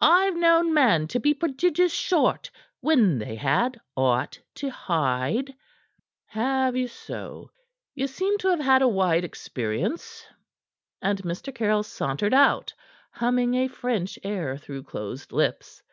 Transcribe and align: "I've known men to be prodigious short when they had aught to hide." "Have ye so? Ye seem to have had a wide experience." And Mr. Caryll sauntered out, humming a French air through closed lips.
"I've 0.00 0.34
known 0.34 0.74
men 0.74 1.06
to 1.06 1.20
be 1.20 1.32
prodigious 1.32 1.92
short 1.92 2.50
when 2.80 3.20
they 3.20 3.36
had 3.36 3.78
aught 3.94 4.40
to 4.56 4.68
hide." 4.68 5.54
"Have 6.24 6.74
ye 6.76 6.88
so? 6.88 7.52
Ye 7.94 8.08
seem 8.08 8.36
to 8.38 8.48
have 8.48 8.58
had 8.58 8.82
a 8.82 8.88
wide 8.88 9.22
experience." 9.22 10.26
And 11.00 11.22
Mr. 11.22 11.54
Caryll 11.54 11.84
sauntered 11.84 12.34
out, 12.34 12.74
humming 13.12 13.54
a 13.54 13.68
French 13.68 14.18
air 14.24 14.56
through 14.56 14.82
closed 14.82 15.30
lips. 15.30 15.84